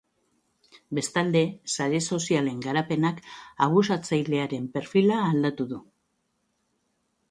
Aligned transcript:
Bestalde, 0.99 1.43
sare 1.75 1.99
sozialen 2.15 2.65
garapenak 2.67 3.23
abusatzailearen 3.69 4.67
perfila 4.79 5.23
aldatu 5.31 5.73
du. 5.77 5.85